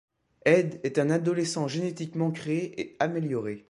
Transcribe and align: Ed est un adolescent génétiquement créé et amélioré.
Ed 0.45 0.79
est 0.83 0.97
un 0.97 1.11
adolescent 1.11 1.67
génétiquement 1.67 2.31
créé 2.31 2.81
et 2.81 2.95
amélioré. 2.99 3.59